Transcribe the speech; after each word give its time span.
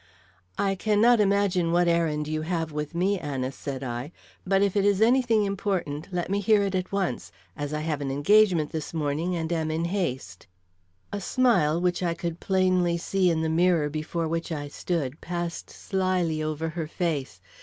"I 0.57 0.73
cannot 0.73 1.19
imagine 1.19 1.71
what 1.71 1.87
errand 1.87 2.27
you 2.27 2.41
have 2.41 2.71
with 2.71 2.95
me, 2.95 3.19
Anice," 3.19 3.55
said 3.55 3.83
I; 3.83 4.11
"but 4.47 4.63
if 4.63 4.75
it 4.75 4.83
is 4.83 4.99
any 4.99 5.21
thing 5.21 5.43
important, 5.45 6.07
let 6.11 6.27
me 6.27 6.39
hear 6.39 6.63
it 6.63 6.73
at 6.73 6.91
once, 6.91 7.31
as 7.55 7.71
I 7.71 7.81
have 7.81 8.01
an 8.01 8.09
engagement 8.09 8.71
this 8.71 8.95
morning, 8.95 9.35
and 9.35 9.53
am 9.53 9.69
in 9.69 9.85
haste." 9.85 10.47
A 11.13 11.21
smile, 11.21 11.79
which 11.79 12.01
I 12.01 12.15
could 12.15 12.39
plainly 12.39 12.97
see 12.97 13.29
in 13.29 13.41
the 13.41 13.47
mirror 13.47 13.89
before 13.91 14.27
which 14.27 14.51
I 14.51 14.69
stood, 14.69 15.21
passed 15.21 15.69
slyly 15.69 16.41
over 16.41 16.69
her 16.69 16.87
face. 16.87 17.39